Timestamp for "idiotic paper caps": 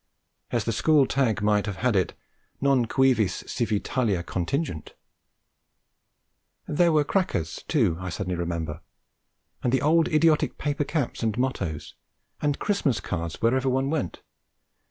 10.07-11.21